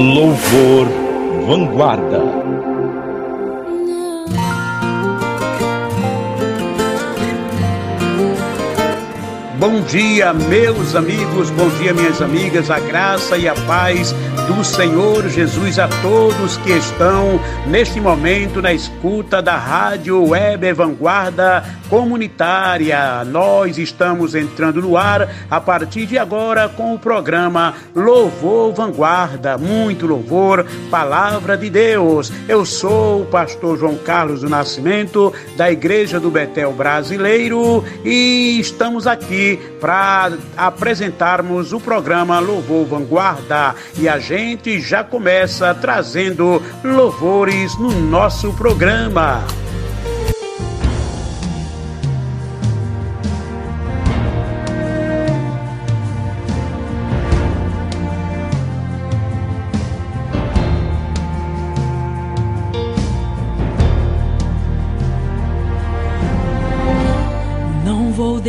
[0.00, 0.86] Louvor
[1.46, 2.29] Vanguarda.
[9.60, 14.14] Bom dia, meus amigos, bom dia, minhas amigas, a graça e a paz
[14.46, 21.62] do Senhor Jesus a todos que estão neste momento na escuta da Rádio Web Vanguarda
[21.90, 23.22] Comunitária.
[23.26, 30.06] Nós estamos entrando no ar a partir de agora com o programa Louvor Vanguarda, muito
[30.06, 32.32] louvor, palavra de Deus.
[32.48, 39.06] Eu sou o pastor João Carlos do Nascimento, da Igreja do Betel Brasileiro, e estamos
[39.06, 39.49] aqui
[39.80, 43.74] para apresentarmos o programa Louvor Vanguarda.
[43.98, 49.44] E a gente já começa trazendo louvores no nosso programa.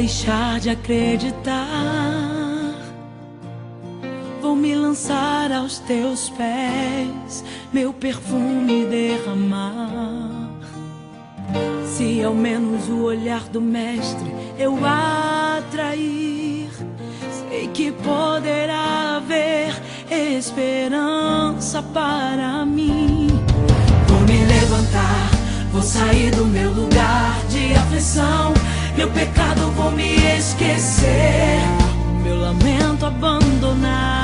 [0.01, 1.61] Deixar de acreditar.
[4.41, 10.49] Vou me lançar aos teus pés, meu perfume derramar.
[11.85, 16.71] Se ao menos o olhar do Mestre eu atrair,
[17.29, 19.71] sei que poderá haver
[20.09, 23.27] esperança para mim.
[24.07, 25.29] Vou me levantar,
[25.71, 28.60] vou sair do meu lugar de aflição
[29.01, 31.59] meu pecado vou me esquecer,
[32.23, 34.21] meu lamento abandonar.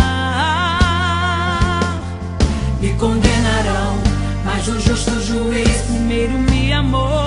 [2.80, 3.98] Me condenarão,
[4.46, 7.27] mas o justo juiz primeiro me amou.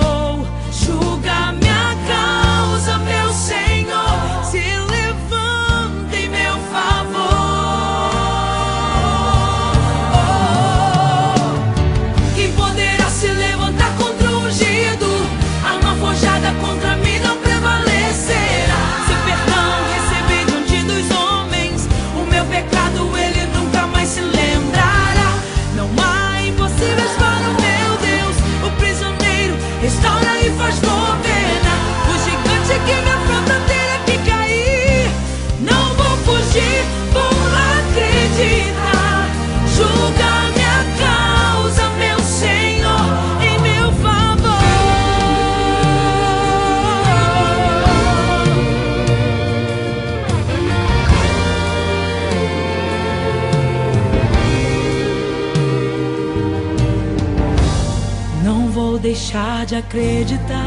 [59.30, 60.58] Deixar de acreditar.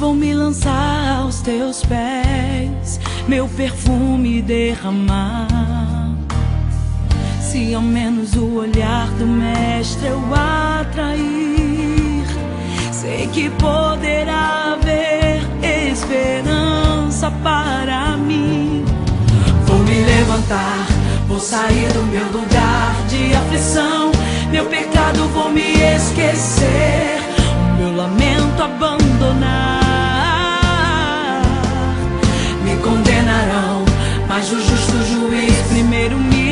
[0.00, 2.98] Vou me lançar aos teus pés,
[3.28, 5.46] meu perfume derramar.
[7.40, 12.26] Se ao menos o olhar do Mestre eu atrair,
[12.92, 18.84] sei que poderá haver esperança para mim.
[19.66, 20.86] Vou me levantar,
[21.28, 24.15] vou sair do meu lugar de aflição
[24.50, 27.18] meu pecado vou me esquecer,
[27.52, 29.82] o meu lamento abandonar.
[32.64, 33.84] Me condenarão,
[34.28, 36.45] mas o justo juiz primeiro me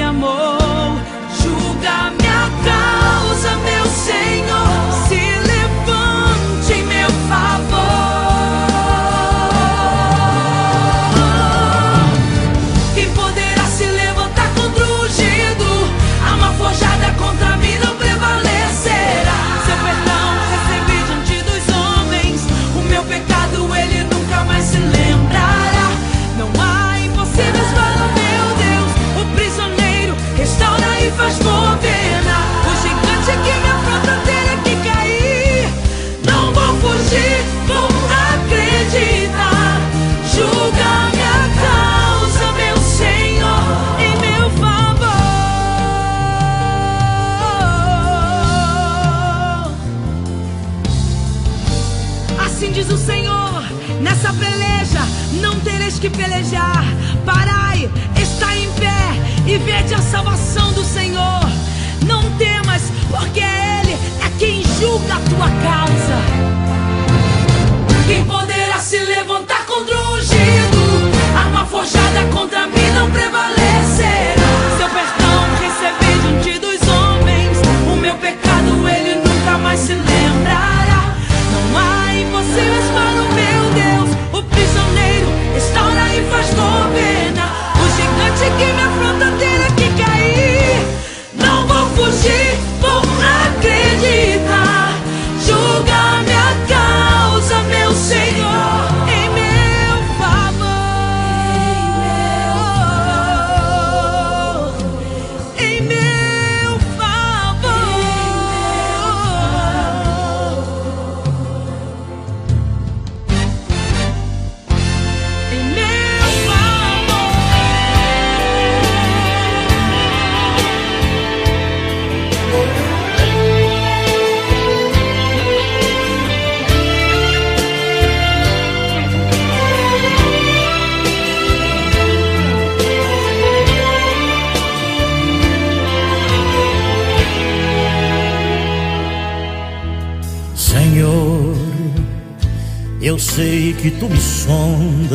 [143.85, 145.13] que tu me sondas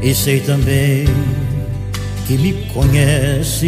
[0.00, 1.06] e sei também
[2.28, 3.64] que me conheces.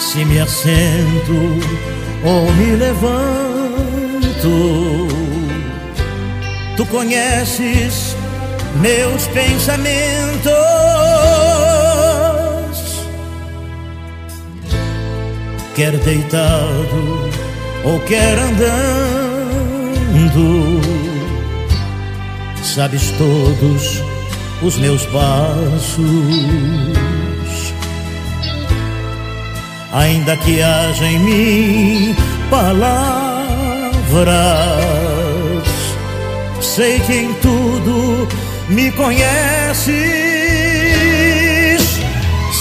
[0.00, 1.32] Se me assento
[2.24, 3.06] ou me levanto,
[6.76, 8.16] tu conheces
[8.82, 10.50] meus pensamentos.
[15.76, 17.47] Quer deitado
[17.84, 19.68] ou quer andando,
[22.62, 24.02] sabes todos
[24.62, 25.98] os meus passos.
[29.92, 32.14] Ainda que haja em mim
[32.50, 33.18] palavras,
[36.60, 38.28] sei que em tudo
[38.68, 39.98] me conheces,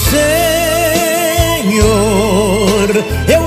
[0.09, 1.87] Senhor.
[3.27, 3.46] Eu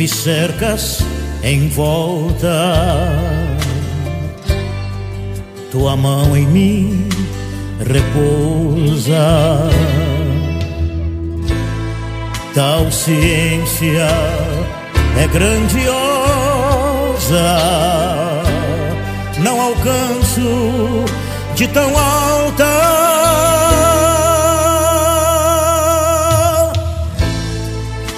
[0.00, 1.04] Me cercas
[1.42, 2.48] em volta,
[5.70, 7.06] tua mão em mim
[7.86, 9.60] repousa.
[12.54, 14.08] Tal ciência
[15.18, 15.92] é grandiosa,
[19.40, 21.04] não alcanço
[21.54, 22.64] de tão alta.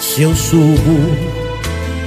[0.00, 1.31] Se eu subo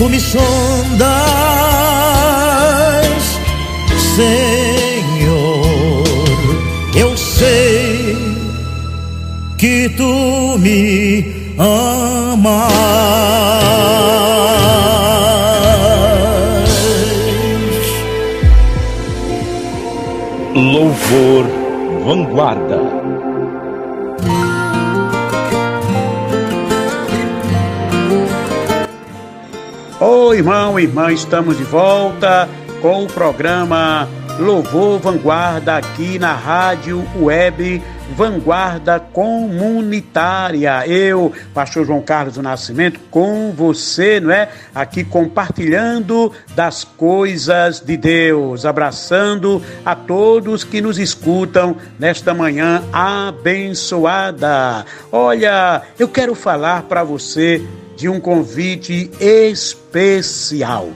[0.00, 1.10] tu me sondas.
[4.16, 6.04] Senhor,
[6.94, 8.16] eu sei
[9.58, 12.70] que tu me amas.
[20.54, 21.44] Louvor
[22.06, 22.89] Vanguarda.
[30.40, 32.48] Irmão, irmã, estamos de volta
[32.80, 37.82] com o programa Louvor Vanguarda aqui na Rádio Web
[38.16, 40.86] Vanguarda Comunitária.
[40.86, 44.48] Eu, Pastor João Carlos do Nascimento, com você, não é?
[44.74, 54.86] Aqui compartilhando das coisas de Deus, abraçando a todos que nos escutam nesta manhã abençoada.
[55.12, 57.62] Olha, eu quero falar para você
[58.00, 60.88] de um convite especial.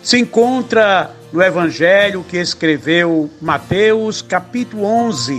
[0.00, 5.34] Se encontra no Evangelho que escreveu Mateus, capítulo 11,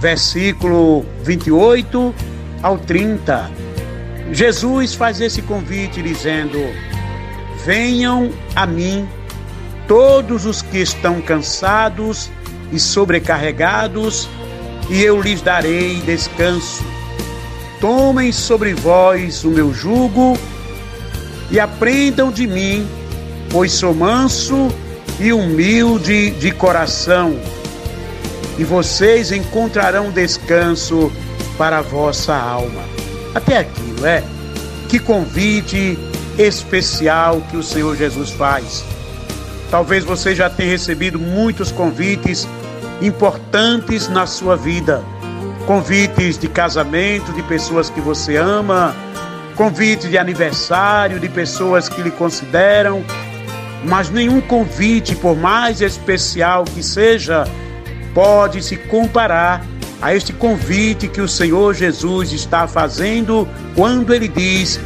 [0.00, 2.14] versículo 28
[2.62, 3.50] ao 30.
[4.32, 6.58] Jesus faz esse convite dizendo:
[7.66, 9.06] Venham a mim
[9.86, 12.30] todos os que estão cansados
[12.72, 14.26] e sobrecarregados,
[14.88, 16.99] e eu lhes darei descanso.
[17.80, 20.36] Tomem sobre vós o meu jugo
[21.50, 22.86] e aprendam de mim,
[23.50, 24.68] pois sou manso
[25.18, 27.38] e humilde de coração,
[28.58, 31.10] e vocês encontrarão descanso
[31.56, 32.82] para a vossa alma.
[33.34, 34.22] Até aqui, não é?
[34.88, 35.98] Que convite
[36.38, 38.84] especial que o Senhor Jesus faz.
[39.70, 42.46] Talvez você já tenha recebido muitos convites
[43.00, 45.02] importantes na sua vida.
[45.66, 48.94] Convites de casamento de pessoas que você ama,
[49.54, 53.04] convite de aniversário de pessoas que lhe consideram,
[53.84, 57.44] mas nenhum convite, por mais especial que seja,
[58.14, 59.64] pode se comparar
[60.00, 64.80] a este convite que o Senhor Jesus está fazendo quando ele diz: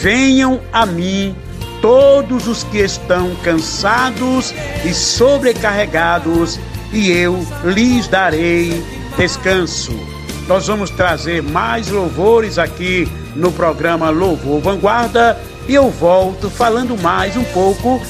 [0.00, 1.34] Venham a mim
[1.80, 4.54] todos os que estão cansados
[4.84, 6.58] e sobrecarregados,
[6.92, 8.84] e eu lhes darei
[9.16, 10.17] descanso.
[10.48, 15.38] Nós vamos trazer mais louvores aqui no programa Louvor Vanguarda
[15.68, 18.00] e eu volto falando mais um pouco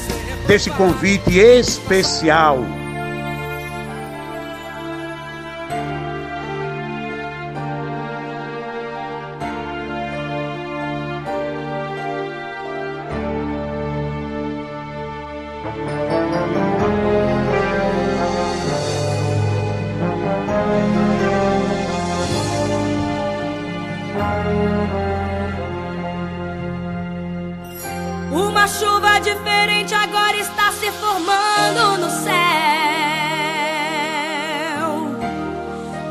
[0.47, 2.78] desse convite especial
[28.59, 32.35] Uma chuva diferente agora está se formando no céu.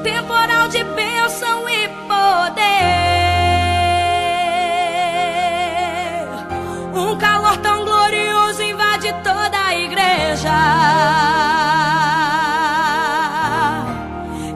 [0.02, 2.64] Temporal de bênção e poder.
[6.95, 10.49] Um calor tão glorioso invade toda a igreja.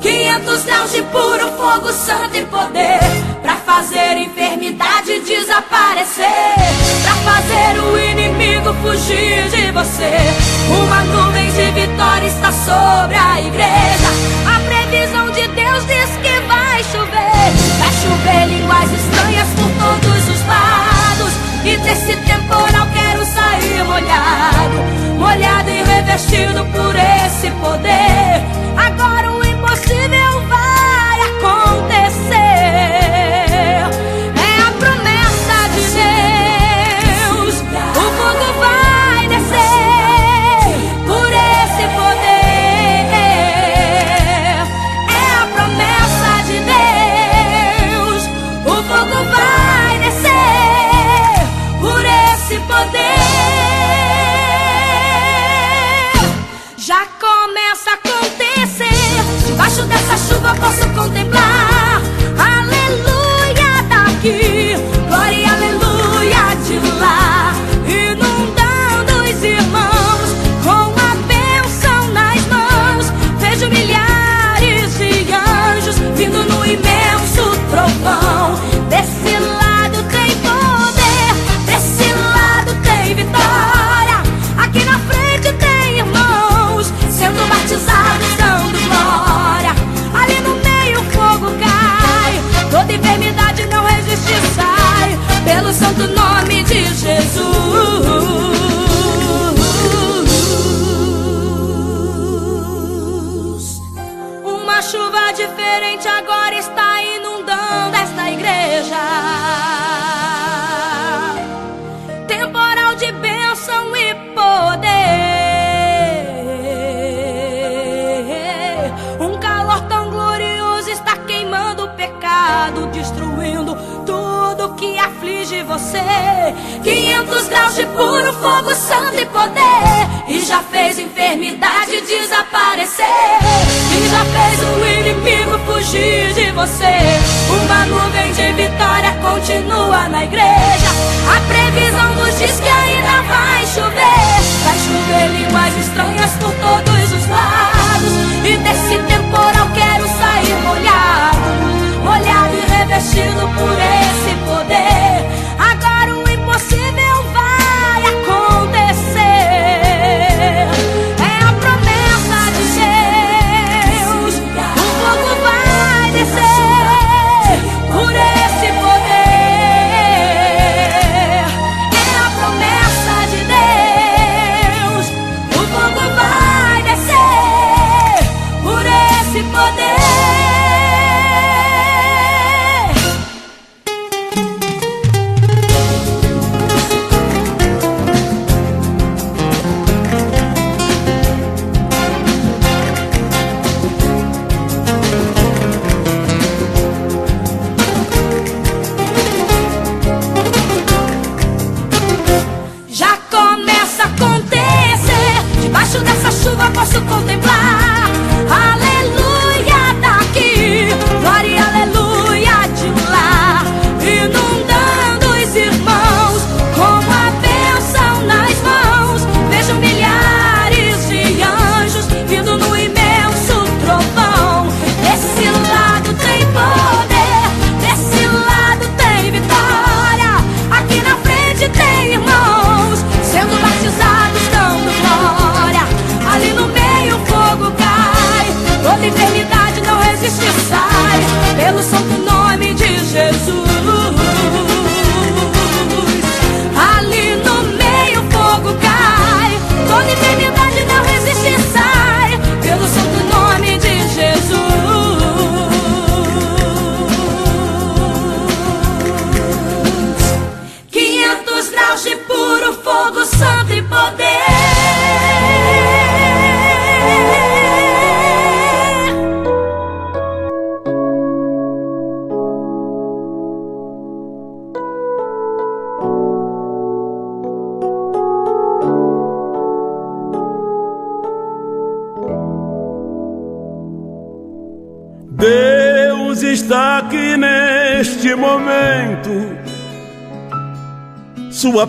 [0.00, 3.00] 500 céus de puro fogo, santo e poder.
[3.42, 6.54] Pra fazer enfermidade desaparecer.
[7.02, 10.12] Pra fazer o inimigo fugir de você.
[10.68, 14.08] Uma nuvem de vitória está sobre a igreja.
[14.46, 17.48] A previsão de Deus diz que vai chover.
[17.78, 21.32] Vai chover línguas estranhas por todos os lados.
[21.64, 24.78] E desse temporal quero sair molhado,
[25.18, 28.42] molhado e revestido por esse poder.
[28.76, 32.41] Agora o impossível vai acontecer.
[61.02, 61.41] contemplar.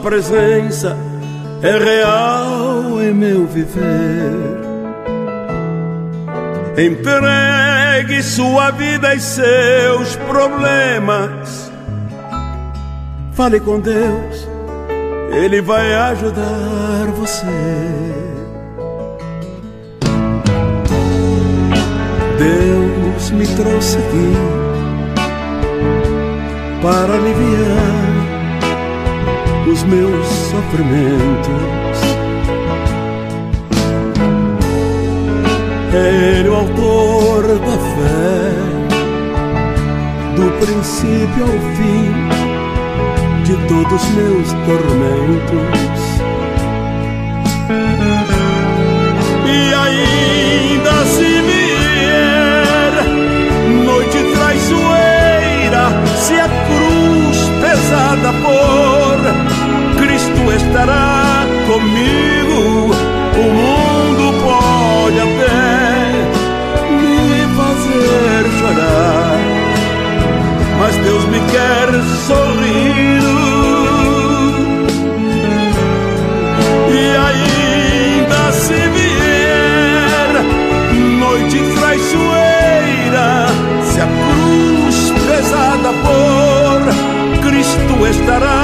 [0.03, 0.97] Presença
[1.61, 4.61] é real em meu viver.
[6.77, 11.71] Entregue sua vida e seus problemas.
[13.31, 14.47] Fale com Deus,
[15.31, 17.45] Ele vai ajudar você.
[22.37, 24.33] Deus me trouxe aqui
[26.81, 28.12] para aliviar
[29.67, 31.53] os meus sofrimentos.
[35.93, 38.51] Ele o autor da fé,
[40.35, 42.11] do princípio ao fim
[43.43, 46.03] de todos meus tormentos.
[49.45, 52.93] E ainda se vier
[53.85, 55.85] noite traiçoeira,
[56.17, 58.92] se a cruz pesada for
[60.73, 62.89] estará comigo.
[63.35, 65.59] O mundo pode até
[66.97, 67.15] me
[67.57, 69.37] fazer chorar,
[70.79, 71.89] mas Deus me quer
[72.25, 73.33] sorrindo.
[76.89, 80.31] E ainda se vier
[81.19, 83.47] noite traiçoeira,
[83.83, 86.81] se a cruz pesada for,
[87.47, 88.62] Cristo estará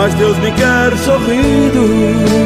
[0.00, 2.40] mas Deus me quer sorrindo.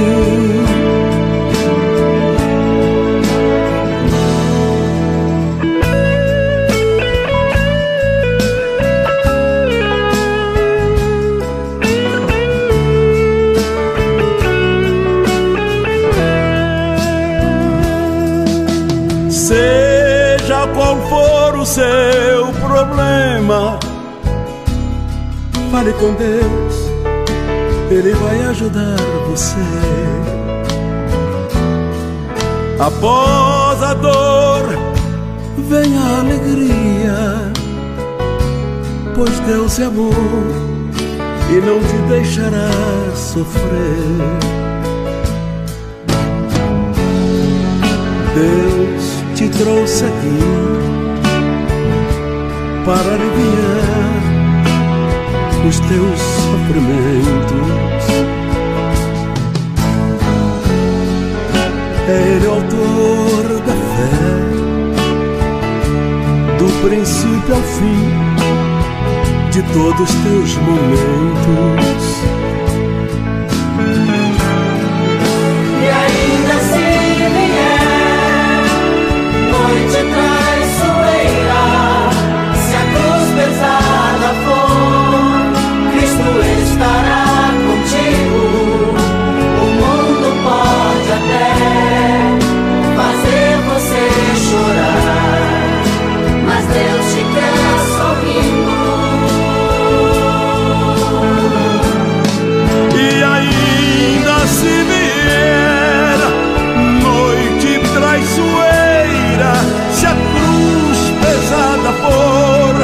[21.65, 23.79] seu problema.
[25.73, 26.74] Fale com Deus,
[27.95, 28.97] Ele vai ajudar
[29.29, 29.55] você.
[32.81, 34.65] Após a dor,
[35.69, 37.53] vem a alegria,
[39.15, 40.13] pois Deus é amor
[41.51, 42.69] e não te deixará
[43.15, 43.63] sofrer.
[48.35, 49.05] Deus
[49.37, 50.39] te trouxe aqui
[52.85, 54.05] para aliviar
[55.69, 57.84] os teus sofrimentos.
[62.07, 64.35] É Ele o autor da fé,
[66.59, 68.05] do princípio ao fim
[69.51, 72.34] de todos os teus momentos.
[104.47, 106.19] se vier
[107.03, 109.53] noite traiçoeira,
[109.93, 112.75] se a cruz pesada for,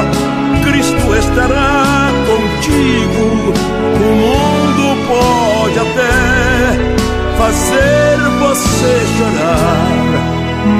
[0.63, 3.53] Cristo estará contigo.
[3.95, 6.15] O mundo pode até
[7.37, 10.11] fazer você chorar,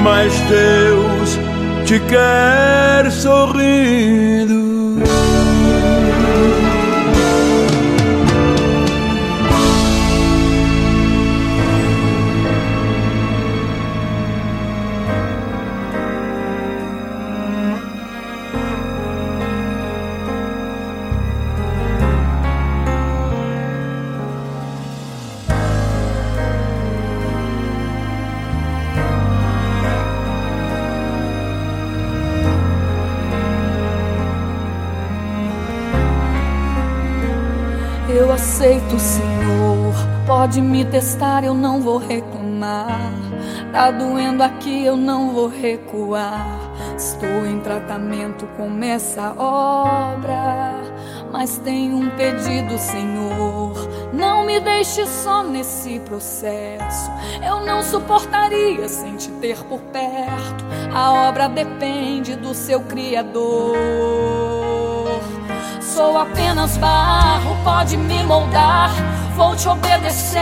[0.02, 1.38] mas Deus
[1.84, 4.81] te quer sorrindo.
[38.62, 39.92] Aceito, Senhor.
[40.24, 43.12] Pode me testar, eu não vou reclamar.
[43.72, 46.46] Tá doendo aqui, eu não vou recuar.
[46.96, 50.80] Estou em tratamento com essa obra.
[51.32, 53.72] Mas tenho um pedido, Senhor.
[54.12, 57.10] Não me deixe só nesse processo.
[57.44, 60.64] Eu não suportaria sem te ter por perto.
[60.94, 64.41] A obra depende do seu Criador.
[65.94, 68.90] Sou apenas barro, pode me moldar.
[69.36, 70.40] Vou te obedecer,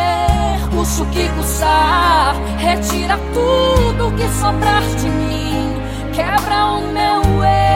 [0.73, 2.37] custe o que custar.
[2.57, 5.75] Retira tudo que sobrar de mim.
[6.13, 7.70] Quebra o meu eu,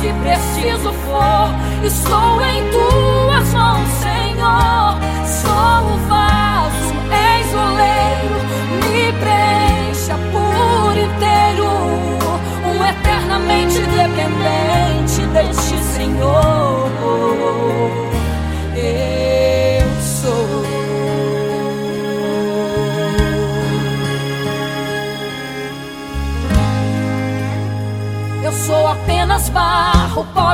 [0.00, 1.48] se preciso for.
[1.84, 4.98] Estou em tuas mãos, Senhor.
[5.26, 8.38] Sou o vaso, és oleiro.
[8.92, 11.68] Me preencha por inteiro.
[12.64, 14.07] Um eternamente dependente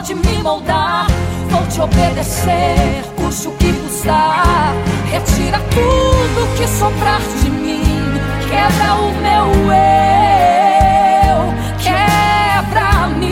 [0.05, 1.07] pode me moldar.
[1.49, 4.75] Vou te obedecer, custe o que custar.
[5.11, 7.83] Retira tudo que sobrar de mim.
[8.51, 13.29] Quebra o meu eu, quebra-me,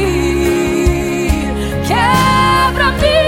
[1.87, 3.18] quebra-me.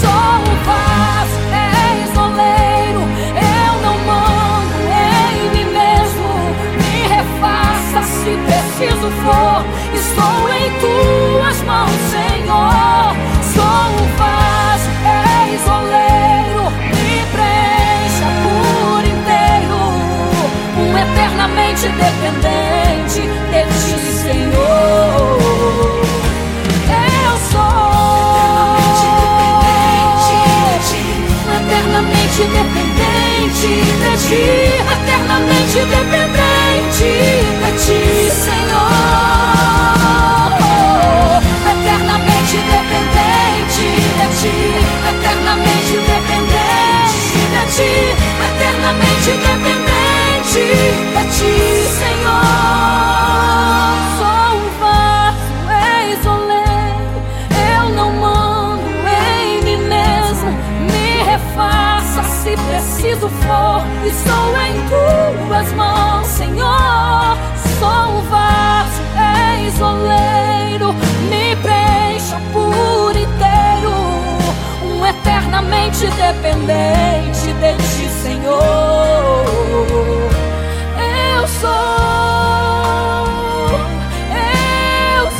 [0.00, 3.02] Sou o vaso, és oleiro.
[3.40, 6.28] Eu não mando em mim mesmo.
[6.76, 9.83] Me refaça se preciso for.
[10.84, 13.16] Tuas mãos, Senhor.
[13.54, 16.64] Sou o vaso, és oleiro.
[16.94, 19.80] Me preencha por inteiro.
[20.78, 25.38] Um eternamente dependente de ti, Senhor.
[26.90, 27.84] Eu sou
[31.56, 34.44] eternamente dependente de ti,
[34.92, 37.08] eternamente dependente
[37.60, 39.03] de ti, Senhor.
[47.74, 48.14] Dependente
[48.54, 50.62] eternamente dependente
[51.12, 51.56] de ti,
[51.98, 52.44] Senhor.
[54.16, 55.50] Sou um vaso,
[56.30, 57.18] oleiro,
[57.74, 60.50] eu não mando em mim mesmo.
[60.88, 63.82] Me refaça se preciso for.
[64.06, 64.76] Estou em
[65.48, 67.36] tuas mãos, Senhor.
[67.80, 69.02] Sou o vaso,
[69.80, 70.94] oleiro.
[71.28, 73.03] Me preencha por
[76.10, 79.44] dependente de ti, Senhor.
[80.98, 81.70] Eu sou.
[84.30, 85.30] Eu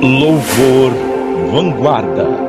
[0.00, 0.92] Louvor
[1.50, 2.47] Vanguarda.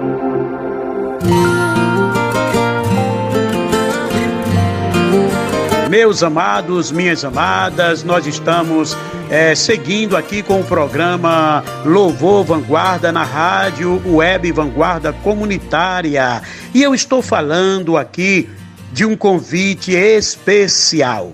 [6.00, 8.96] Meus amados, minhas amadas, nós estamos
[9.30, 16.42] eh, seguindo aqui com o programa Louvor Vanguarda na rádio Web Vanguarda Comunitária.
[16.74, 18.50] E eu estou falando aqui
[18.94, 21.34] de um convite especial.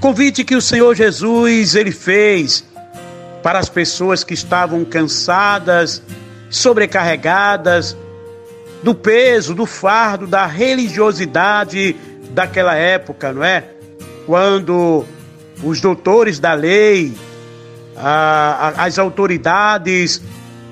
[0.00, 2.64] Convite que o Senhor Jesus ele fez
[3.42, 6.02] para as pessoas que estavam cansadas,
[6.48, 7.94] sobrecarregadas
[8.82, 11.94] do peso, do fardo, da religiosidade
[12.34, 13.64] daquela época, não é?
[14.26, 15.04] Quando
[15.62, 17.14] os doutores da lei,
[17.96, 20.20] a, a, as autoridades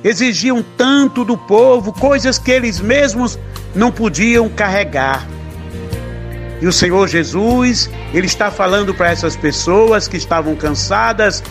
[0.03, 3.38] exigiam tanto do povo, coisas que eles mesmos
[3.75, 5.27] não podiam carregar.
[6.61, 11.42] E o Senhor Jesus, ele está falando para essas pessoas que estavam cansadas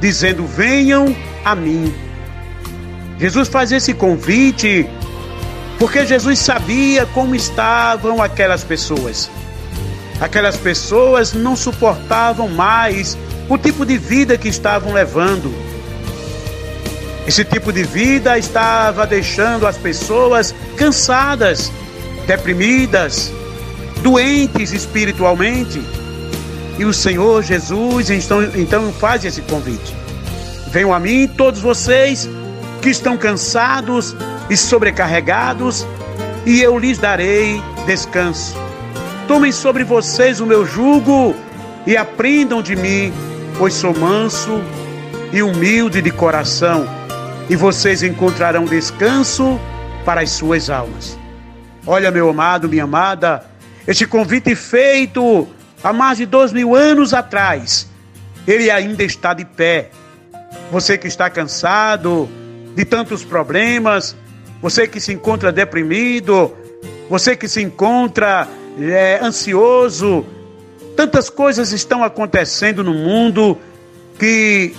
[0.00, 1.92] dizendo: Venham a mim.
[3.18, 4.88] Jesus faz esse convite
[5.78, 9.30] porque Jesus sabia como estavam aquelas pessoas.
[10.20, 13.16] Aquelas pessoas não suportavam mais
[13.48, 15.54] o tipo de vida que estavam levando.
[17.26, 21.70] Esse tipo de vida estava deixando as pessoas cansadas,
[22.26, 23.32] deprimidas,
[24.02, 25.82] doentes espiritualmente.
[26.78, 29.94] E o Senhor Jesus então, então faz esse convite.
[30.68, 32.28] Venham a mim todos vocês
[32.80, 34.14] que estão cansados
[34.48, 35.86] e sobrecarregados,
[36.44, 38.65] e eu lhes darei descanso.
[39.28, 41.34] Tomem sobre vocês o meu jugo
[41.84, 43.12] e aprendam de mim,
[43.58, 44.62] pois sou manso
[45.32, 46.86] e humilde de coração,
[47.50, 49.58] e vocês encontrarão descanso
[50.04, 51.18] para as suas almas.
[51.84, 53.44] Olha, meu amado, minha amada,
[53.84, 55.48] este convite feito
[55.82, 57.88] há mais de dois mil anos atrás,
[58.46, 59.90] ele ainda está de pé.
[60.70, 62.28] Você que está cansado
[62.76, 64.16] de tantos problemas,
[64.62, 66.54] você que se encontra deprimido,
[67.10, 68.46] você que se encontra
[68.78, 70.24] é, ansioso,
[70.96, 73.58] tantas coisas estão acontecendo no mundo
[74.18, 74.74] que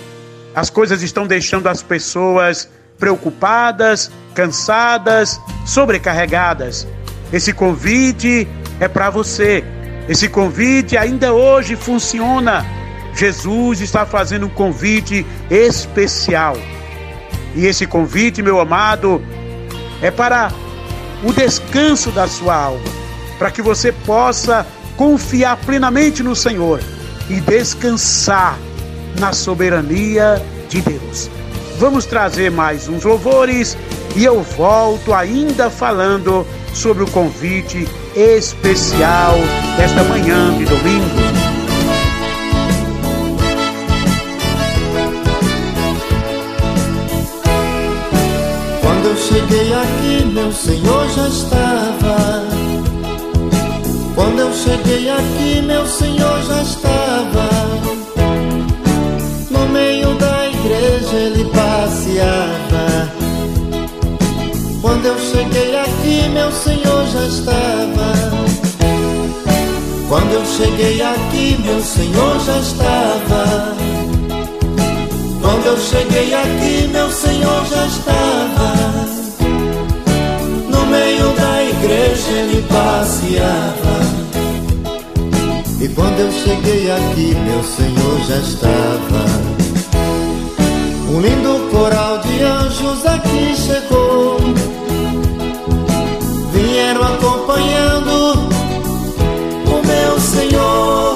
[0.54, 6.86] as coisas estão deixando as pessoas preocupadas, cansadas, sobrecarregadas.
[7.32, 8.48] Esse convite
[8.80, 9.62] é para você.
[10.08, 12.64] Esse convite ainda hoje funciona.
[13.14, 16.56] Jesus está fazendo um convite especial.
[17.54, 19.22] E esse convite, meu amado,
[20.00, 20.52] é para
[21.22, 22.84] o descanso da sua alma,
[23.38, 26.80] para que você possa confiar plenamente no Senhor
[27.30, 28.58] e descansar
[29.18, 31.30] na soberania de Deus.
[31.78, 33.76] Vamos trazer mais uns louvores
[34.16, 39.34] e eu volto ainda falando sobre o convite especial
[39.76, 41.48] desta manhã de domingo.
[49.18, 51.67] cheguei aqui, meu Senhor já estava.
[54.38, 57.48] Quando eu cheguei aqui, meu Senhor já estava.
[59.50, 63.12] No meio da igreja ele passeava.
[64.80, 68.12] Quando eu cheguei aqui, meu Senhor já estava.
[70.08, 73.76] Quando eu cheguei aqui, meu Senhor já estava.
[75.42, 78.98] Quando eu cheguei aqui, meu Senhor já estava
[80.88, 84.17] meio da igreja ele passeava.
[85.80, 89.24] E quando eu cheguei aqui, meu Senhor já estava.
[91.08, 94.38] Um lindo coral de anjos aqui chegou.
[96.52, 98.50] Vieram acompanhando
[99.66, 101.14] o meu Senhor.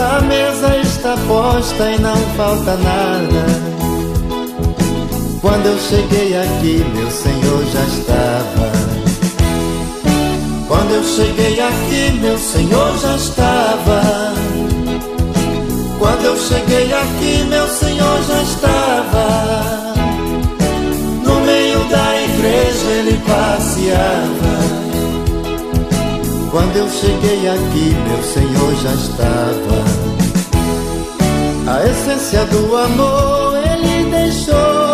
[0.00, 3.72] A mesa está posta e não falta nada.
[5.40, 8.71] Quando eu cheguei aqui, meu Senhor já estava.
[10.82, 14.02] Quando eu cheguei aqui, meu Senhor já estava.
[15.96, 19.94] Quando eu cheguei aqui, meu Senhor já estava.
[21.24, 24.58] No meio da igreja ele passeava.
[26.50, 29.84] Quando eu cheguei aqui, meu Senhor já estava.
[31.68, 34.92] A essência do amor ele deixou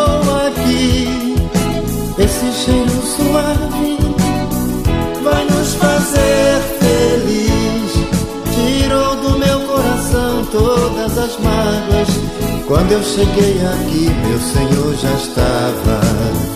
[2.19, 3.88] esse cheiro suave
[5.79, 7.93] fazer feliz.
[8.55, 12.09] Tirou do meu coração todas as mágoas.
[12.67, 16.48] Quando eu cheguei aqui, meu Senhor já estava.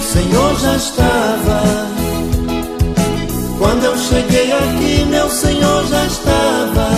[0.00, 1.62] Senhor já estava.
[3.58, 6.88] Quando eu cheguei aqui, meu Senhor já estava.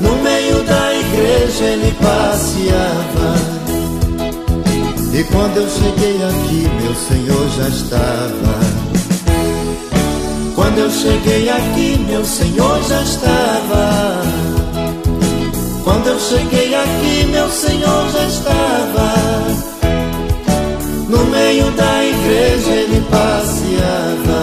[0.00, 3.34] No meio da igreja ele passeava.
[5.12, 8.82] E quando eu cheguei aqui, meu Senhor já estava.
[10.54, 14.22] Quando eu cheguei aqui, meu Senhor já estava.
[15.84, 19.71] Quando eu cheguei aqui, meu Senhor já estava.
[21.12, 24.40] No meio da igreja ele passeava.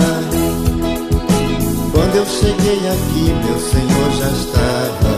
[1.92, 5.16] Quando eu cheguei aqui, meu Senhor já estava.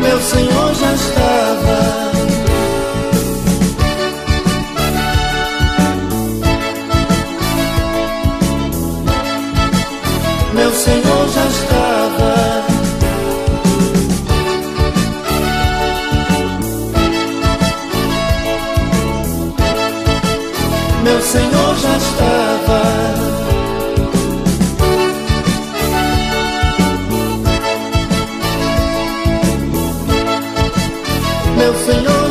[0.00, 2.11] Meu Senhor já estava.
[21.32, 22.82] Senhor já estava.
[31.56, 32.21] meu Senhor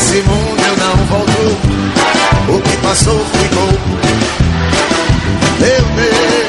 [0.00, 1.58] esse mundo eu não volto.
[2.48, 3.68] O que passou ficou.
[5.58, 6.48] Meu Deus.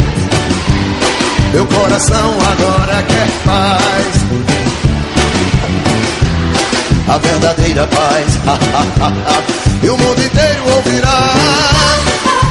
[1.53, 4.05] Meu coração agora quer paz.
[7.07, 8.37] A verdadeira paz.
[9.83, 11.33] e o mundo inteiro ouvirá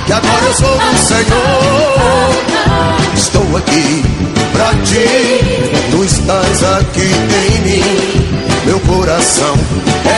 [0.04, 2.34] que agora eu sou do Senhor.
[3.14, 4.04] Estou aqui
[4.52, 5.90] pra ti.
[5.90, 7.10] Tu estás aqui
[7.46, 8.38] em mim.
[8.68, 9.54] Meu coração
[10.04, 10.17] é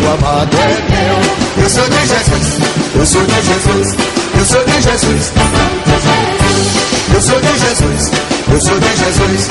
[0.00, 1.62] meu amado é meu.
[1.64, 2.58] Eu sou de Jesus.
[2.94, 3.96] Eu sou de Jesus.
[4.38, 5.32] Eu sou de Jesus.
[7.14, 8.10] Eu sou de Jesus,
[8.52, 9.48] eu sou de Jesus.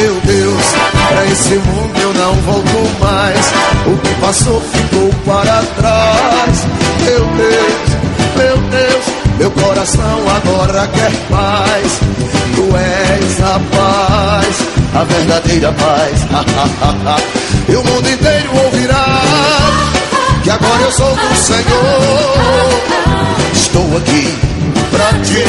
[0.00, 0.62] Meu Deus,
[1.08, 3.52] pra esse mundo eu não volto mais.
[3.86, 6.66] O que passou ficou para trás.
[7.04, 7.92] Meu Deus,
[8.36, 9.04] meu Deus,
[9.38, 12.00] meu coração agora quer paz.
[12.54, 14.56] Tu és a paz,
[14.94, 16.26] a verdadeira paz.
[17.68, 19.06] e o mundo inteiro ouvirá
[20.42, 21.62] que agora eu sou do Senhor.
[23.52, 24.38] Estou aqui
[24.90, 25.44] pra ti,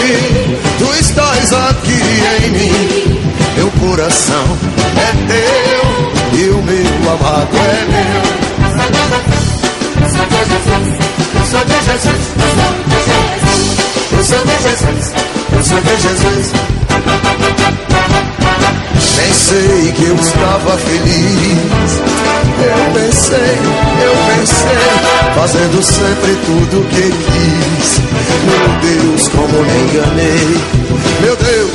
[0.79, 2.01] tu estás aqui
[2.45, 3.19] em mim.
[3.57, 4.57] Meu coração
[4.97, 8.23] é teu e o meu amado é meu.
[10.01, 10.97] Eu sou de Jesus,
[11.33, 12.21] eu sou de Jesus,
[14.11, 15.13] eu sou de Jesus,
[15.51, 16.92] eu sou de Jesus.
[19.53, 22.01] Pensei que eu estava feliz.
[22.65, 23.57] Eu pensei,
[24.03, 27.99] eu pensei, fazendo sempre tudo que quis.
[28.45, 30.59] Meu Deus, como me enganei.
[31.21, 31.71] Meu Deus,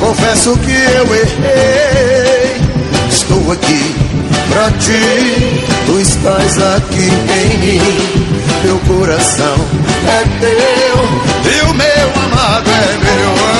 [0.00, 2.56] confesso que eu errei.
[3.10, 3.94] Estou aqui
[4.50, 7.82] pra ti, tu estás aqui em mim.
[8.64, 9.56] Meu coração
[10.06, 13.57] é teu e o meu amado é meu.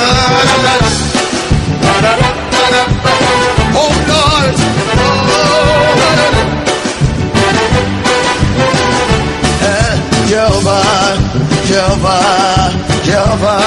[11.89, 12.71] Jeová,
[13.03, 13.59] Jeová,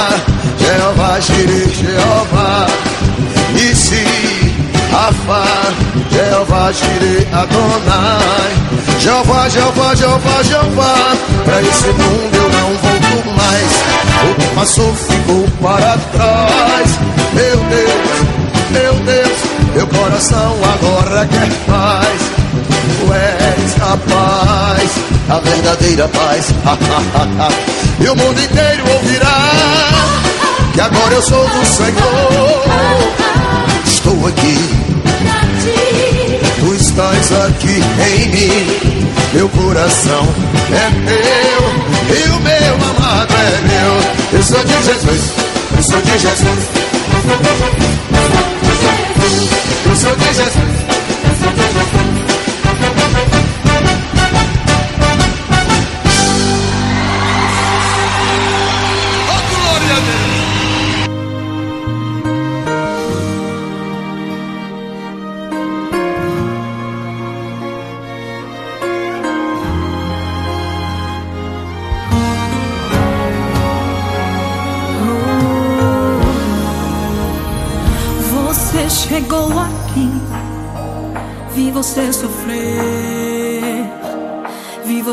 [0.57, 2.67] Jeová, Jireh, Jeová,
[3.53, 4.05] Nissi,
[4.93, 5.43] Rafa,
[6.09, 8.53] Jeová, Jireh, Adonai,
[9.01, 10.95] Jeová, Jeová, Jeová, Jeová,
[11.45, 16.99] pra esse mundo eu não volto mais, o que passou ficou para trás,
[17.35, 18.21] meu Deus,
[18.71, 19.39] meu Deus,
[19.75, 22.42] meu coração agora quer paz.
[23.03, 24.91] Tu és a paz,
[25.29, 26.55] a verdadeira paz.
[27.99, 29.39] e o mundo inteiro ouvirá
[30.73, 32.63] que agora eu sou do Senhor.
[33.85, 34.57] Estou aqui,
[36.61, 39.09] tu estás aqui em mim.
[39.33, 40.29] Meu coração
[40.71, 44.39] é teu e o meu amado é meu.
[44.39, 45.33] Eu sou de Jesus,
[45.77, 46.69] eu sou de Jesus.
[49.87, 50.92] Eu sou de Jesus.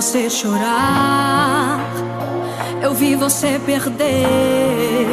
[0.10, 1.80] Você chorar,
[2.82, 5.06] eu vi você perder.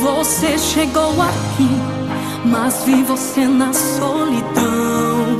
[0.00, 1.68] Você chegou aqui,
[2.46, 5.36] mas vi você na solidão.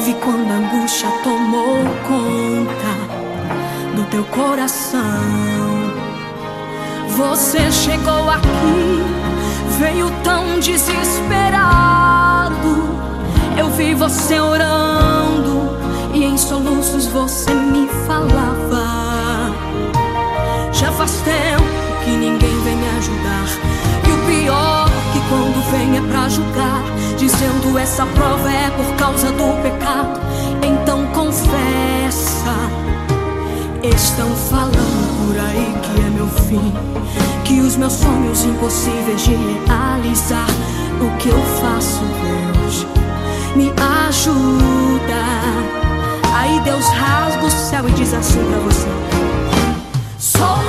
[0.00, 2.94] Vi quando a angústia tomou conta
[3.96, 5.02] do teu coração.
[7.18, 9.02] Você chegou aqui,
[9.78, 11.34] veio tão desesperado.
[13.58, 15.53] Eu vi você orando
[16.34, 19.54] em soluços você me falava.
[20.72, 21.62] Já faz tempo
[22.04, 23.46] que ninguém vem me ajudar.
[24.08, 26.82] E o pior é que quando vem é pra julgar,
[27.16, 30.20] dizendo essa prova é por causa do pecado.
[30.62, 32.54] Então confessa.
[33.84, 36.72] Estão falando por aí que é meu fim,
[37.44, 40.48] que os meus sonhos impossíveis de realizar.
[41.00, 42.86] O que eu faço, Deus?
[43.54, 43.72] me
[44.08, 45.93] ajuda.
[46.36, 48.88] Aí Deus rasga o céu e diz assim para você:
[50.18, 50.63] Sou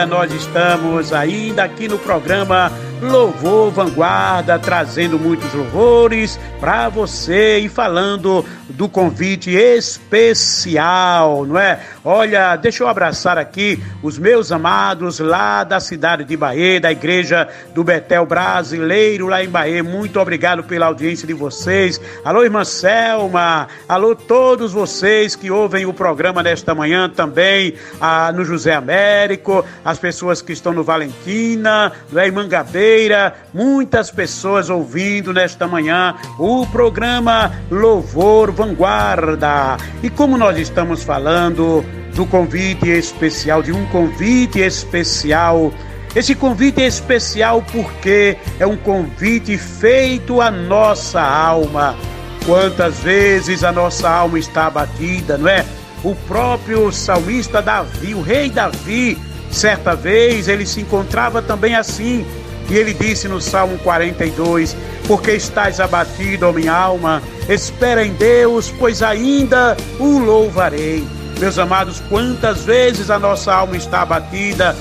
[0.00, 2.72] dia nós estamos ainda aqui no programa
[3.02, 11.80] Louvor Vanguarda, trazendo muitos louvores para você e falando do convite especial, não é?
[12.02, 17.46] Olha, deixa eu abraçar aqui os meus amados lá da cidade de Bahia, da igreja
[17.74, 19.84] do Betel Brasileiro lá em Bahia.
[19.84, 22.00] Muito obrigado pela audiência de vocês.
[22.24, 23.68] Alô, irmã Selma.
[23.86, 29.98] Alô, todos vocês que ouvem o programa nesta manhã também, ah, no José Américo, as
[29.98, 37.52] pessoas que estão no Valentina, no em Mangabeira, muitas pessoas ouvindo nesta manhã o programa
[37.70, 39.76] Louvor Vanguarda.
[40.02, 41.89] E como nós estamos falando
[42.20, 45.72] do convite especial, de um convite especial.
[46.14, 51.96] Esse convite é especial porque é um convite feito à nossa alma.
[52.44, 55.64] Quantas vezes a nossa alma está abatida, não é?
[56.04, 59.16] O próprio salmista Davi, o rei Davi,
[59.50, 62.26] certa vez ele se encontrava também assim,
[62.68, 68.70] e ele disse no Salmo 42: Porque estás abatido, ó minha alma, espera em Deus,
[68.78, 71.19] pois ainda o louvarei.
[71.40, 74.76] Meus amados, quantas vezes a nossa alma está abatida,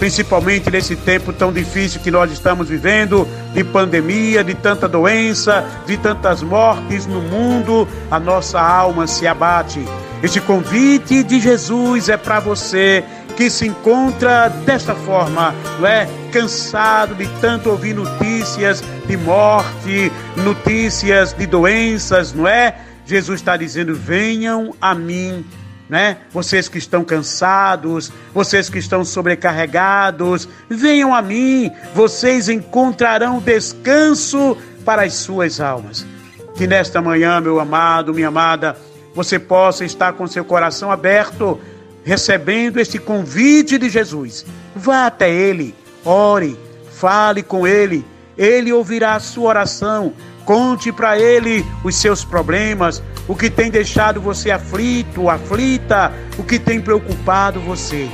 [0.00, 5.96] principalmente nesse tempo tão difícil que nós estamos vivendo, de pandemia, de tanta doença, de
[5.96, 9.84] tantas mortes no mundo, a nossa alma se abate.
[10.20, 13.04] Este convite de Jesus é para você
[13.36, 16.08] que se encontra desta forma, não é?
[16.32, 22.74] Cansado de tanto ouvir notícias de morte, notícias de doenças, não é?
[23.06, 25.44] Jesus está dizendo: venham a mim.
[25.90, 26.18] Né?
[26.30, 35.02] Vocês que estão cansados, vocês que estão sobrecarregados, venham a mim, vocês encontrarão descanso para
[35.02, 36.06] as suas almas.
[36.54, 38.76] Que nesta manhã, meu amado, minha amada,
[39.12, 41.58] você possa estar com seu coração aberto
[42.04, 44.46] recebendo este convite de Jesus.
[44.76, 45.74] Vá até Ele,
[46.04, 46.56] ore,
[46.92, 48.04] fale com Ele,
[48.38, 50.12] Ele ouvirá a sua oração.
[50.44, 56.58] Conte para Ele os seus problemas, o que tem deixado você aflito, aflita, o que
[56.58, 58.08] tem preocupado você.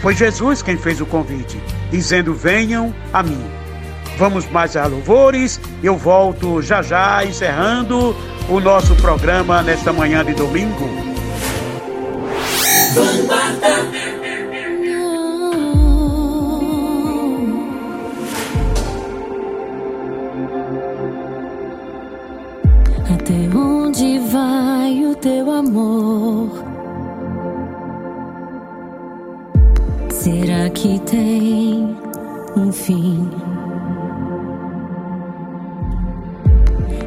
[0.00, 1.60] Foi Jesus quem fez o convite,
[1.90, 3.44] dizendo: Venham a mim.
[4.18, 5.60] Vamos mais a louvores.
[5.82, 8.16] Eu volto já já, encerrando
[8.48, 10.88] o nosso programa nesta manhã de domingo.
[12.94, 14.11] Vanguarda.
[25.22, 26.50] Teu amor?
[30.10, 31.96] Será que tem
[32.56, 33.30] um fim?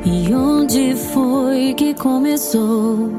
[0.05, 3.11] E onde foi que começou?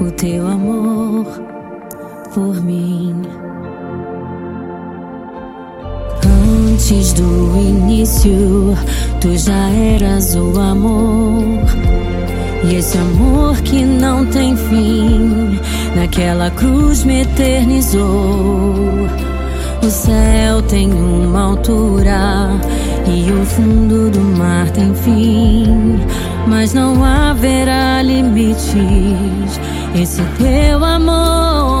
[0.00, 1.26] o teu amor
[2.32, 3.47] por mim.
[6.78, 8.78] Antes do início,
[9.20, 11.42] tu já eras o amor.
[12.62, 15.58] E esse amor que não tem fim,
[15.96, 18.76] naquela cruz me eternizou.
[19.82, 22.50] O céu tem uma altura
[23.08, 25.98] e o fundo do mar tem fim,
[26.46, 29.60] mas não haverá limites
[29.96, 31.77] esse teu amor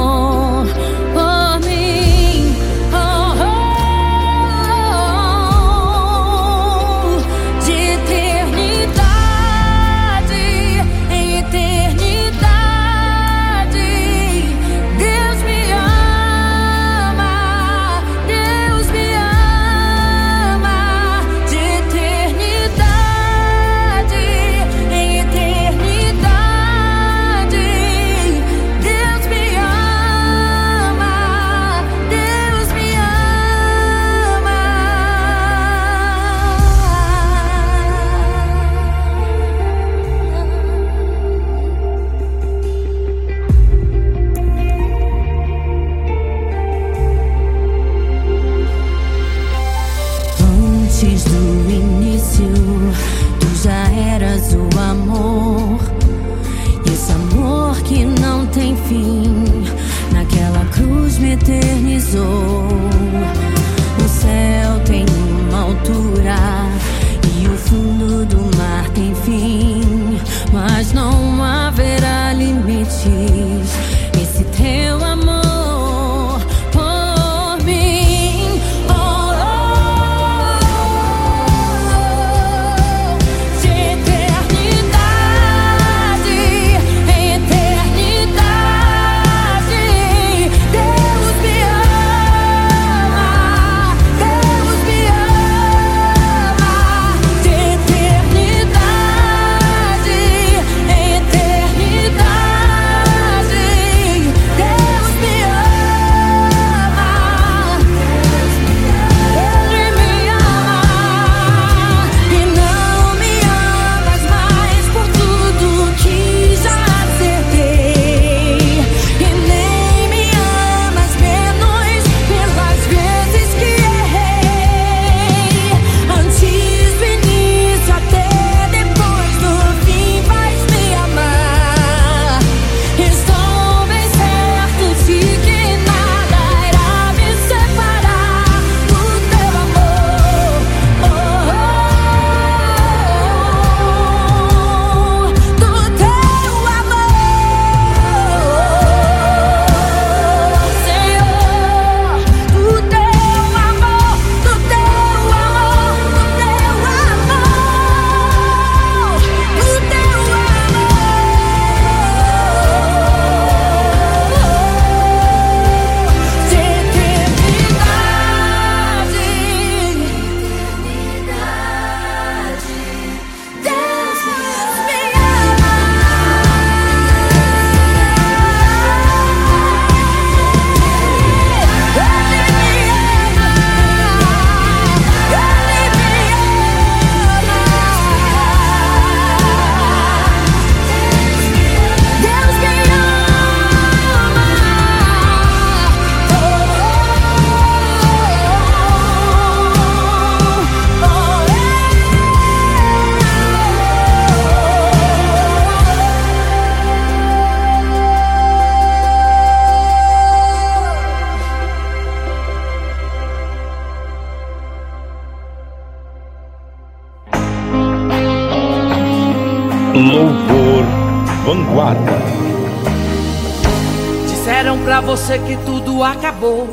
[226.38, 226.68] acabou,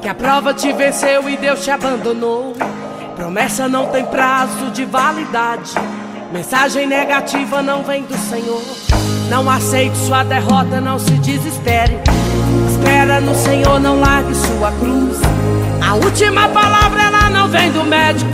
[0.00, 2.54] que a prova te venceu e Deus te abandonou.
[3.16, 5.72] Promessa não tem prazo de validade.
[6.32, 8.62] Mensagem negativa não vem do Senhor.
[9.28, 11.98] Não aceite sua derrota, não se desespere.
[12.70, 15.18] Espera no Senhor, não largue sua cruz.
[15.84, 18.30] A última palavra ela não vem do médico,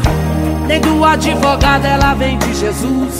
[0.66, 3.18] nem do advogado, ela vem de Jesus.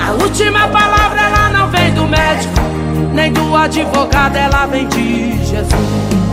[0.00, 2.54] A última palavra ela não vem do médico,
[3.12, 6.27] nem do advogado, ela vem de Jesus.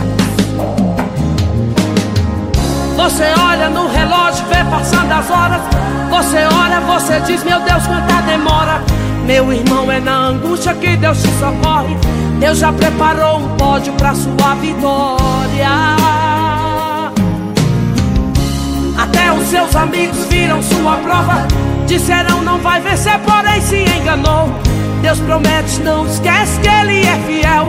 [2.96, 5.60] Você olha no relógio, vê passando as horas.
[6.08, 8.82] Você olha, você diz, meu Deus, quanta demora.
[9.26, 11.96] Meu irmão, é na angústia que Deus te socorre.
[12.40, 15.68] Deus já preparou um pódio pra sua vitória.
[18.98, 21.46] Até os seus amigos viram sua prova.
[21.86, 24.48] Disseram não vai vencer, porém se enganou.
[25.02, 27.68] Deus promete, não esquece que Ele é fiel.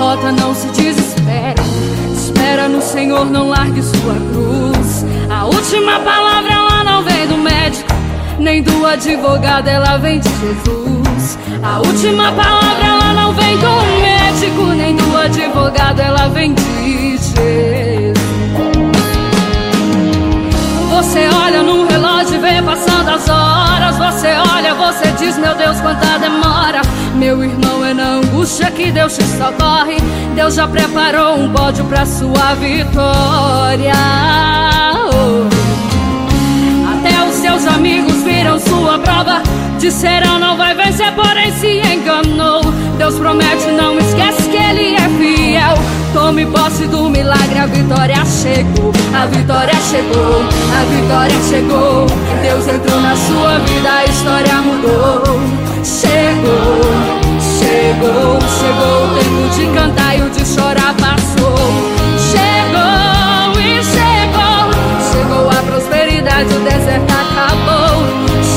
[0.00, 1.60] Derrota, não se desespere.
[2.14, 5.04] Espera no Senhor, não largue sua cruz.
[5.28, 7.92] A última palavra ela não vem do médico,
[8.38, 11.38] nem do advogado, ela vem de Jesus.
[11.62, 18.20] A última palavra ela não vem do médico, nem do advogado, ela vem de Jesus.
[20.88, 23.96] Você olha no relógio e vê passando as horas.
[23.98, 26.80] Você olha, você diz, meu Deus, quanta demora.
[27.16, 27.79] Meu irmão,
[28.50, 29.96] angústia que Deus te socorre.
[30.34, 33.92] Deus já preparou um pódio pra sua vitória.
[36.92, 39.42] Até os seus amigos viram sua prova.
[39.78, 42.60] Disseram não vai vencer, porém se enganou.
[42.98, 45.74] Deus promete, não esquece que Ele é fiel.
[46.12, 48.92] Tome posse do milagre, a vitória chegou.
[49.14, 50.42] A vitória chegou,
[50.76, 52.06] a vitória chegou.
[52.42, 55.40] Deus entrou na sua vida, a história mudou.
[55.84, 57.29] Chegou,
[57.70, 61.54] chegou, chegou o tempo de cantar e o de chorar passou.
[62.18, 64.62] Chegou e chegou,
[65.12, 68.02] chegou a prosperidade, o deserto acabou.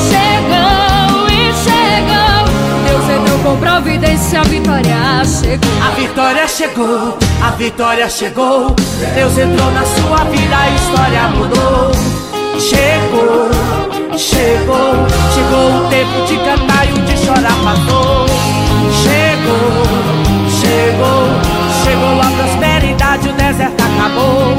[0.08, 2.44] Chegou e chegou,
[2.86, 5.58] Deus entrou com providência, a vitória chegou.
[5.80, 8.76] A vitória chegou, a vitória chegou.
[9.14, 11.92] Deus entrou na sua vida, a história mudou.
[12.58, 13.50] Chegou,
[14.16, 18.63] chegou, chegou o tempo de cantar e o de chorar passou.
[18.92, 19.72] Chegou,
[20.60, 21.24] chegou,
[21.84, 24.54] chegou a prosperidade, o deserto acabou.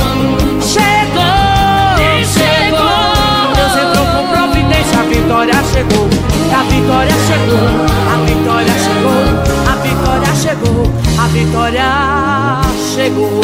[0.62, 1.98] Chegou,
[2.34, 6.08] chegou, Deus entrou com providência, a vitória chegou.
[6.56, 7.68] A vitória chegou,
[8.12, 9.24] a vitória chegou,
[9.68, 10.82] a vitória chegou,
[11.20, 11.88] a vitória
[12.94, 13.42] chegou.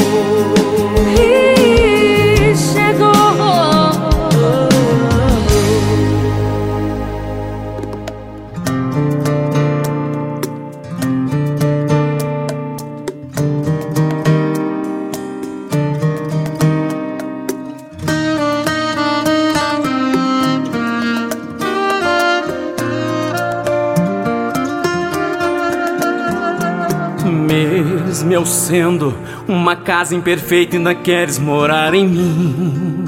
[27.31, 29.17] Mesmo eu sendo
[29.47, 33.05] uma casa imperfeita, ainda queres morar em mim.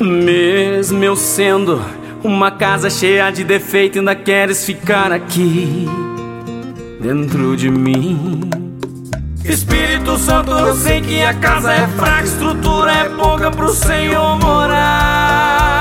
[0.00, 1.82] Mesmo eu sendo
[2.22, 5.88] uma casa cheia de defeito, ainda queres ficar aqui
[7.00, 8.48] dentro de mim.
[9.44, 15.79] Espírito Santo, eu sei que a casa é fraca, estrutura é pouca pro Senhor morar.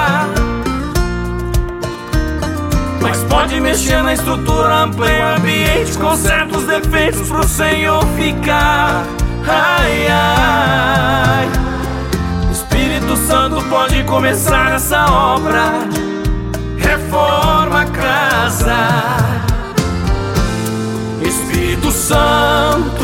[3.29, 9.05] Pode mexer na estrutura, amplia o ambiente com certos defeitos pro Senhor ficar.
[9.47, 11.49] Ai, ai.
[12.51, 15.87] Espírito Santo pode começar essa obra.
[16.77, 18.75] Reforma a casa.
[21.21, 23.03] Espírito Santo,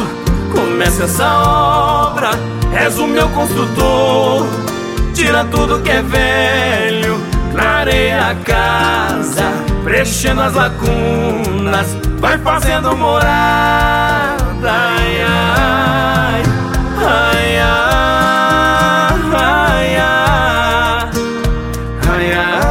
[0.51, 2.31] começa essa obra.
[2.83, 4.45] És o meu construtor.
[5.13, 7.17] Tira tudo que é velho,
[7.53, 9.49] clareia a casa,
[9.85, 14.35] preenchendo as lacunas, vai fazendo morada.
[14.63, 16.43] Ai, ai,
[17.05, 17.59] ai,
[19.31, 19.97] ai,
[22.01, 22.65] ai, ai,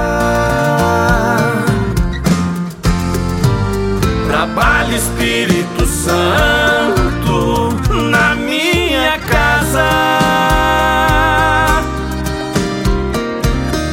[4.27, 7.69] Trabalho Espírito Santo
[8.11, 9.89] na minha casa.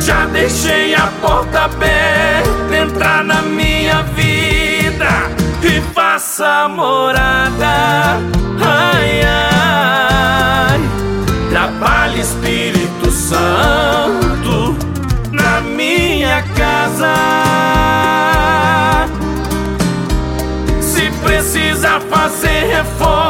[0.01, 2.00] Já deixei a porta aberta.
[6.31, 8.21] Faça morada.
[8.63, 10.79] Ai, ai,
[11.49, 14.77] trabalhe Espírito Santo
[15.31, 17.13] na minha casa.
[20.79, 23.20] Se precisa fazer reforma,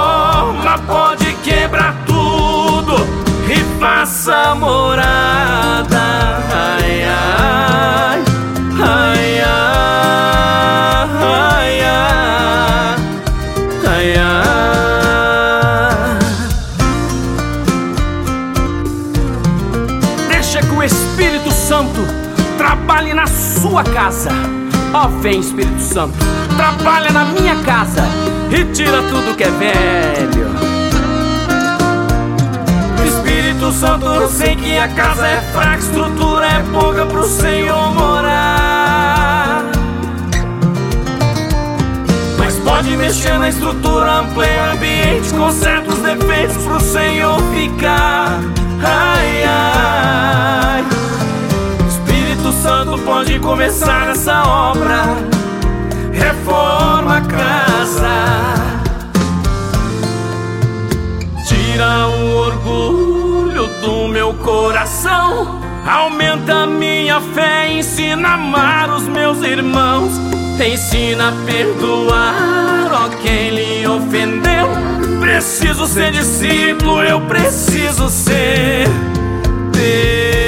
[25.21, 26.17] vem Espírito Santo,
[26.57, 28.01] trabalha na minha casa
[28.49, 30.49] e tira tudo que é velho.
[33.05, 39.63] Espírito Santo, eu sei que a casa é fraca, estrutura é pouca pro Senhor morar.
[42.39, 48.39] Mas pode mexer na estrutura, amplia o ambiente, conserta os defeitos pro Senhor ficar.
[48.83, 50.83] Ai, ai.
[52.61, 55.17] Santo pode começar essa obra.
[56.13, 58.53] Reforma a casa.
[61.47, 65.59] Tira o orgulho do meu coração.
[65.87, 70.11] Aumenta minha fé, ensina a amar os meus irmãos.
[70.63, 74.69] Ensina a perdoar, ó quem lhe ofendeu.
[75.19, 78.85] Preciso ser discípulo, eu preciso ser
[79.73, 80.40] teu.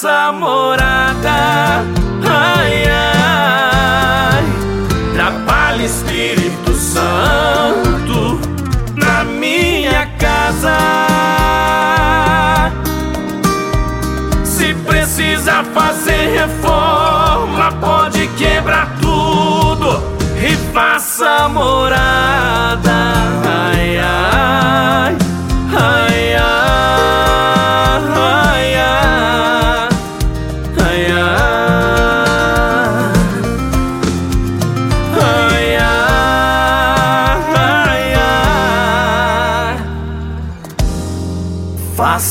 [0.00, 1.84] Faça morada.
[2.26, 4.44] Ai, ai,
[5.12, 8.40] trabalhe Espírito Santo
[8.96, 10.78] na minha casa.
[14.42, 20.02] Se precisa fazer reforma, pode quebrar tudo
[20.42, 21.09] e faça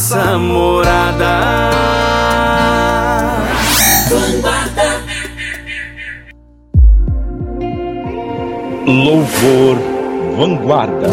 [0.10, 1.70] faça morada.
[8.88, 9.78] Louvor
[10.36, 11.10] Vanguarda.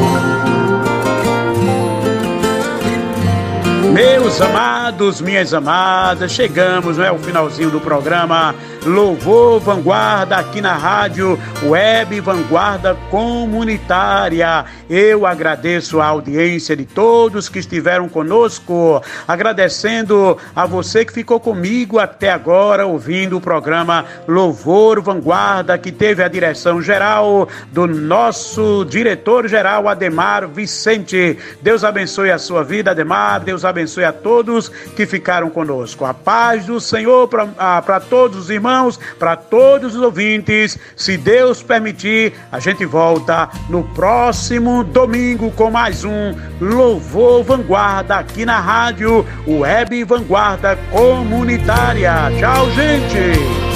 [3.92, 8.54] Meus amados, minhas amadas, chegamos não é, ao finalzinho do programa
[8.86, 14.64] Louvor Vanguarda aqui na rádio Web Vanguarda Comunitária.
[14.88, 21.98] Eu agradeço a audiência de todos que estiveram conosco, agradecendo a você que ficou comigo
[21.98, 29.88] até agora ouvindo o programa Louvor Vanguarda, que teve a direção geral do nosso diretor-geral
[29.88, 31.36] Ademar Vicente.
[31.60, 33.40] Deus abençoe a sua vida, Ademar.
[33.40, 36.04] Deus abençoe a todos que ficaram conosco.
[36.04, 40.78] A paz do Senhor para todos os irmãos, para todos os ouvintes.
[40.94, 48.44] Se Deus permitir, a gente volta no próximo domingo com mais um Louvor Vanguarda aqui
[48.44, 52.12] na rádio Web Vanguarda Comunitária.
[52.38, 53.75] Tchau, gente!